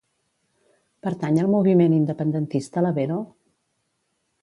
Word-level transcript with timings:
Pertany 1.09 1.37
al 1.43 1.51
moviment 1.57 1.95
independentista 1.99 2.87
la 2.89 2.97
Vero? 3.01 3.23